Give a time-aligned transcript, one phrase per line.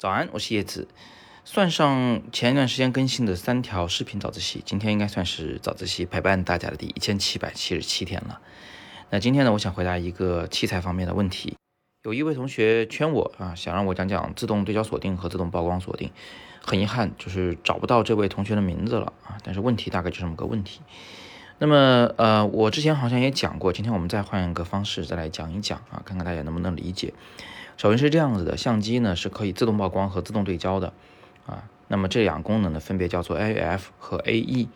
[0.00, 0.88] 早安，我是叶子。
[1.44, 8.40] 算上前一段时间更新的三条视频早自习，今天应该算是早自习陪伴大家的第一千七百七十七天了。
[9.10, 11.54] 那今天呢，我想回答一个器材方面的问题。
[12.04, 16.10] 有一位同学圈我啊，想让我讲讲自动对焦锁定和自动曝光锁定。
[16.62, 19.36] 很遗憾，就是找不到这位同学的名字了啊。
[19.44, 20.80] 但是问题大概就这么个问题。
[21.62, 27.12] 那么呃，我之前好像也讲过，今天我们再换一个方式再来讲一讲啊，看看大家能不能理解。
[27.76, 30.94] 首先是这样子的，相机呢是可以自动曝光和自动对焦的，
[31.44, 34.68] 啊，那么这两功能呢分别叫做 AF 和 AE，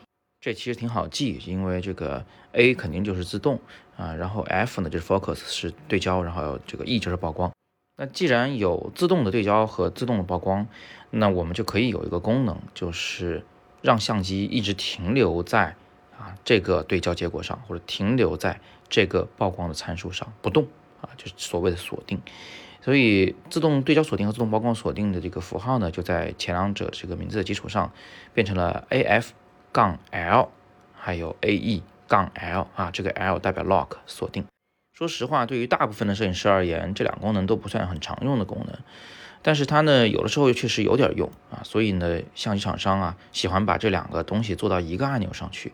[0.43, 3.59] 这其实挺好记，因为这个 A 肯定就是自动
[3.97, 7.51] 啊，然后 F 呢就是 focus 是对焦，然后这个 E 就是曝光。
[7.97, 10.67] 那既然有自动的对焦和自动的曝光，
[11.09, 13.43] 那我们就可以有一个功能，就是
[13.81, 15.77] 让相机一直停留在
[16.19, 20.67] 啊这个对焦结果上，或者停留在这个曝光的参数上不动
[21.01, 22.21] 啊，就是所谓的锁定。
[22.83, 27.91] 所以，自动对焦锁定和自动曝光锁定的这个符号呢，就在前两者这个名字的基础上，
[28.35, 29.29] 变成了 AF
[29.73, 30.51] 杠 L，
[30.95, 34.45] 还有 AE 杠 L 啊，这个 L 代表 Lock 锁定。
[34.93, 38.79] 说实话，对于大部分的摄影师而言，这两个功能都不算很常用的功能，
[39.41, 41.63] 但是它呢，有的时候确实有点用啊。
[41.65, 45.73] 所以呢，相机厂商啊，喜欢把这两个东西做到一个按钮上去，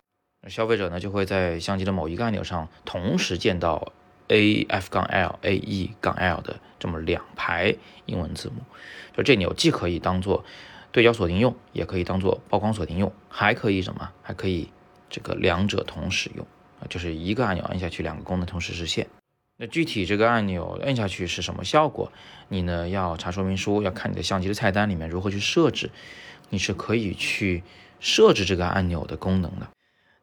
[0.48, 3.92] 消费者呢就会在相机的某一个按钮上同时见到。
[4.32, 7.74] A F 杠 L A E 杠 L 的这么两排
[8.06, 8.62] 英文字母，
[9.12, 10.44] 就这钮既可以当做
[10.92, 14.08] 对焦锁定用，也可以当做曝光锁定用，还可以什么？
[14.22, 14.70] 还可以
[15.08, 16.46] 这个两者同时用
[16.78, 19.08] 啊，就是一个按钮按下去，两个功能同时实现。
[19.56, 22.12] 那具体这个按钮按下去是什么效果？
[22.46, 25.90] 你呢要查说明书，要看你的相机的菜单里面如何去设置，
[26.50, 27.64] 你是可以去
[27.98, 29.66] 设置这个按钮的功能的。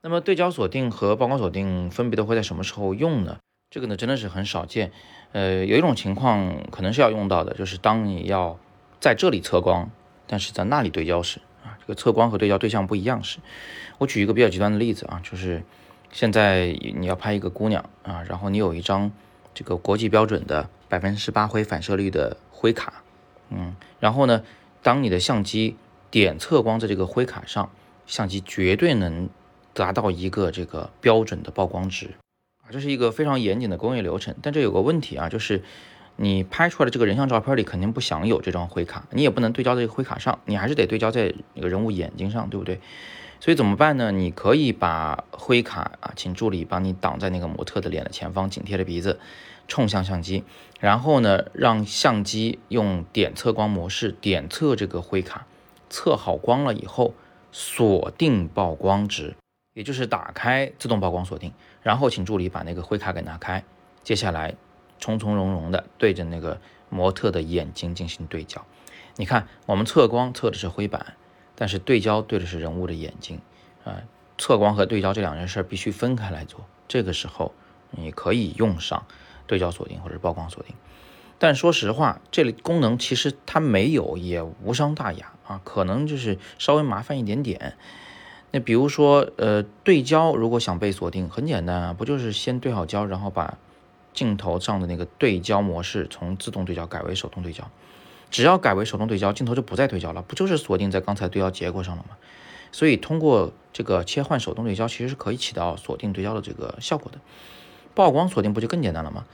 [0.02, 3.38] 那么对焦锁定和曝光锁定分别都会在什么时候用呢？
[3.70, 4.92] 这个呢真的是很少见，
[5.34, 8.58] 呃，有一种情况可能是要用到的，就是当你要
[9.00, 9.90] 在这里测光，
[10.26, 13.40] 但是在那里对焦时啊，这个测光和对焦对象不一样时，
[13.98, 15.64] 我举一个比较极端的例子啊，就是
[16.12, 19.12] 现在你要拍一个姑娘啊，然后你有一张
[19.54, 23.04] 这个国际标准的百分之十八灰反射率的灰卡，
[23.50, 24.44] 嗯，然后呢，
[24.82, 25.76] 当你的相机
[26.10, 27.70] 点测光在这个灰卡上，
[28.06, 29.28] 相机绝对能
[29.78, 32.08] 达到一个这个标准的曝光值
[32.64, 32.72] 啊。
[32.72, 35.64] 这是一个非常严谨的工业流程，但这有个问题啊，就是
[36.16, 42.80] 你拍出来的这个人像照片里肯定不享有这张灰卡，你也不能对焦在这个灰卡上，你还是得对焦在那个人物眼睛上，对不对？
[43.40, 44.12] 所以怎么办呢？
[44.12, 49.20] 你可以把灰卡啊，请助理帮你挡在那个模特的脸的前方，紧贴着鼻子，
[49.68, 50.44] 冲向相机，
[50.80, 55.46] 然后呢，让相机用点测光模式点测这个灰卡，
[55.88, 57.14] 测好光了以后
[57.52, 59.36] 锁定曝光值。
[59.78, 63.64] 也就是打开自动曝光锁定，然后请助理把那个灰卡给拿开，
[64.04, 64.56] 接下来
[64.98, 68.66] 从从容容的对着那个模特的眼睛进行对焦。
[69.18, 71.14] 你看，我们测光测的是灰板，
[71.54, 73.40] 但是对焦对的是人物的眼睛
[73.84, 74.02] 啊。
[74.40, 76.66] 测光和对焦这两件事必须分开来做。
[76.88, 77.54] 这个时候
[77.92, 79.06] 你可以用上
[79.46, 80.76] 对焦锁定或者曝光锁定，
[81.38, 87.78] 但说实话，这类功能其实它没有也无伤大雅啊，可能就是稍微麻烦一点点。
[88.60, 93.58] 比如说，呃，对焦如果想被锁定，很简单啊，不就是先对好焦，然后把
[94.14, 97.70] 镜头上的那个对焦模式从自动对焦改为手动对焦，
[98.30, 102.18] 只要改为手动对焦，镜头就不再对焦了，不就是锁定在刚才对焦结果上了吗？
[102.72, 107.20] 所以通过这个切换手动对焦，其实是可以起到锁定对焦的这个效果的。
[107.96, 109.26] 曝光锁定不就更简单了吗？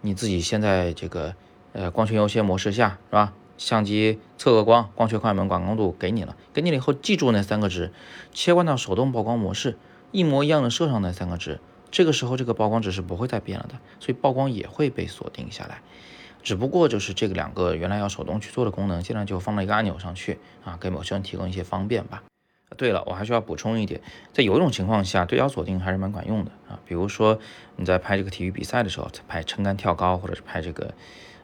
[0.00, 1.34] 你自己现在这个
[1.72, 3.32] 呃光圈优先模式下是吧？
[3.62, 7.92] 相机测个光，光学快门感光度给你了，给你了以后记住那三个值，
[8.32, 9.78] 切换到手动曝光模式，
[10.10, 11.60] 一模一样的设上那三个值，
[11.92, 15.80] 这个时候这个曝光值是不会再变了的，所以曝光也会被锁定下来。
[16.42, 22.24] 只不过就是这个两个原来要手动去做的功能，现在就放到一个按钮上去啊，给某些人提供一些方便吧。
[22.76, 24.00] 对了，我还需要补充一点，
[24.32, 27.38] 在有一种情况下，对焦锁定还是蛮管用的啊，比如说
[27.76, 30.92] 你在拍这个体育比赛的时候，拍撑杆跳高或者是拍这个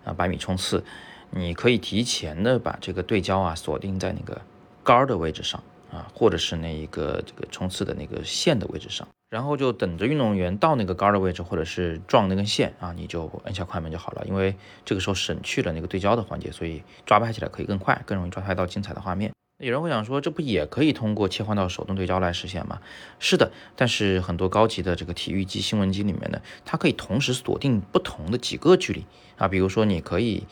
[0.05, 0.83] 啊百米冲刺。
[1.31, 4.41] 你可以提前的把这个对焦啊锁定在那个
[4.83, 14.25] 杆儿的位置上啊，或者是那一个这个冲刺的那个线的位置上，然后就等着运动员到那个杆儿的位置，或者是撞那根线啊，你就摁下快门就好了。
[14.27, 14.55] 因为
[14.85, 19.31] 这个时候省去了那个对焦的环节，所以抓拍起来可以更快，更容易抓拍到精彩的画面。
[19.63, 22.81] 有人会想说，这不也可以通过切换到手动对焦来实现吗？
[23.19, 29.05] 是的，但是很多高级的这个体育机、新闻机里面呢，它可以同时锁定不同的几个距离
[29.37, 30.45] 啊，比如说你可以。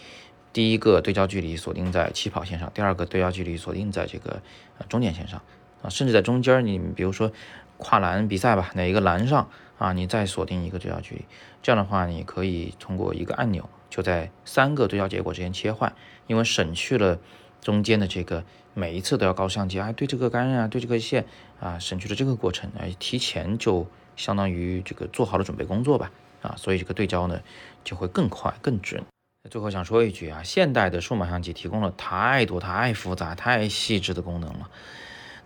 [0.56, 4.41] 第一个对焦距离锁定在起跑线上，第二个对焦距离锁定在这个
[4.79, 5.43] 呃终点线上。
[5.82, 7.31] 啊，甚至在中间，你比如说
[7.76, 11.26] 跨栏比赛吧，哪一个栏上啊，你再锁定一个对焦距离，
[11.62, 15.94] 这样的话，你可以通过一个按钮就在三个对焦结果之间切换，
[16.26, 17.19] 因为省去了
[17.61, 18.43] 中间的这个
[18.73, 21.26] 每一次都要高相机啊，对这个杆啊，对这个线
[21.61, 23.87] 啊，省去了这个过程，哎，提前就
[24.17, 26.11] 相当于这个做好了准备工作吧，
[26.41, 27.43] 啊，所以这个对焦呢
[27.85, 29.05] 就会更快更准。
[29.50, 34.70] 最后想说一句啊，现代的数码相机提供了太多太复杂太细致的功能了，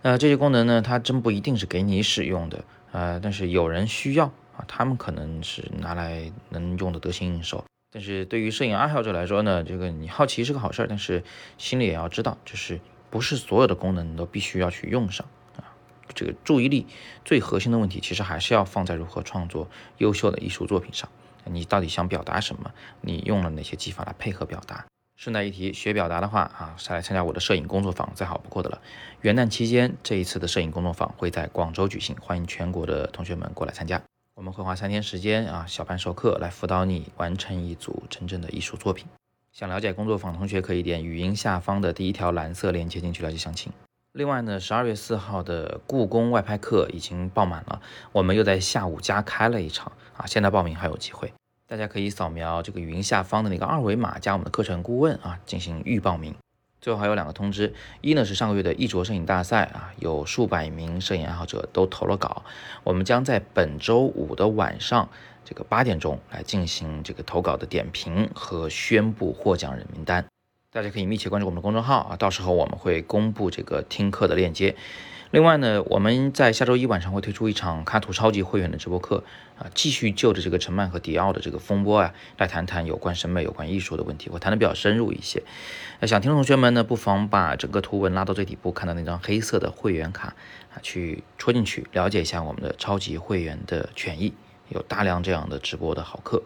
[0.01, 4.25] 呃，这些功能呢，它真不一定是给你使用的，呃，但是有人需要
[4.55, 7.63] 啊，他们可能是拿来能用的得心应手。
[7.93, 11.23] 但是对于摄影爱好者来说呢，这个你好奇是个好事儿，但是
[11.57, 15.27] 心里也要知道，就是不是所有的功能都必须要去用上
[15.57, 15.75] 啊。
[16.15, 16.87] 这个注意力
[17.25, 21.09] 最核心的问题，其实还是要放在如何创作优秀的艺术作品上。
[21.53, 22.71] 你到底想表达什么？
[23.01, 24.85] 你用了哪些技法来配合表达？
[25.15, 28.81] 顺带一提，学表达的话啊，是来参加我的摄影工作坊，再好不过的了。
[29.21, 34.01] 元旦期间，这一次的摄影工作坊会在广州举行，欢迎全国的同学们过来参加。
[34.33, 39.05] 我们会花三天时间啊，小班授课来辅导你完成一组真正的艺术作品。
[39.51, 43.71] 想了解工作坊，同学可以点语音下方的第一条蓝色链接进去了解详情。
[44.13, 47.81] 另外呢，十二月四号的故宫外拍课已经爆满了，
[48.11, 51.31] 我们又在下午加开了一场啊，现在报名还有机会，
[51.71, 56.35] 大家可以扫描这个语音下方的那个二维码，加我们的课程顾问啊，进行预报名。
[56.81, 62.43] 最后还有两个通知，一呢是上个月的艺卓摄影大赛啊，有数百名摄影爱好者都投了稿，
[62.83, 65.07] 我们将在本周五的晚上
[65.45, 70.25] 这个八点钟来进行这个投稿的点评和宣布获奖人名单，
[70.73, 74.73] 大家可以密切关注我们的公众号啊，到时候我们会公布这个听课的链接。
[75.31, 79.25] 另外呢，我们在下周一晚上会推出一场卡图超级会员的直播课
[79.59, 84.29] 啊，继续就着这个陈曼和迪奥的这个风波啊，来谈谈有关审美、有关艺术的问题。
[84.31, 85.43] 我谈的比较深入一些，
[85.99, 90.33] 那想听的同学们呢，不妨把整个图文拉到最底部，看到那张黑色的会员卡
[90.73, 94.33] 啊，去戳进去，了解一下我们的超级会员的权益，
[94.69, 96.41] 有大量这样的直播的好课。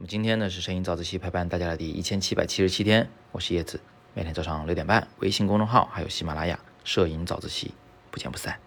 [0.00, 3.80] 那么今天呢，是摄影早自习陪伴大家的第一千七百七十七天，我是叶子，
[4.14, 7.74] 每天早上六点半，微信公众号还有喜马拉雅摄影早自习。
[8.12, 8.60] 不见不散。